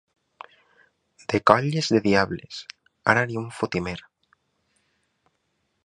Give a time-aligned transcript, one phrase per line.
[1.33, 2.63] De colles de diables,
[3.15, 3.97] ara n’hi ha un fotimer.